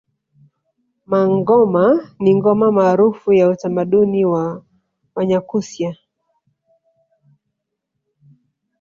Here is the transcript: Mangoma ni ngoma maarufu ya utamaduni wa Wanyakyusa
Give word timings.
Mangoma 1.09 1.85
ni 2.21 2.31
ngoma 2.37 2.67
maarufu 2.77 3.29
ya 3.33 3.49
utamaduni 3.49 4.25
wa 4.25 4.65
Wanyakyusa 5.15 5.95